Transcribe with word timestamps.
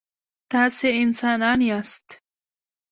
تاسي 0.51 0.87
انسانان 1.03 1.59
یاست. 1.69 2.07